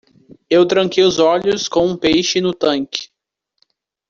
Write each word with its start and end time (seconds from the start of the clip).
Eu 0.49 0.65
tranquei 0.67 1.03
os 1.03 1.19
olhos 1.19 1.67
com 1.67 1.85
um 1.85 1.95
peixe 1.95 2.41
no 2.41 2.55
tanque. 2.55 3.11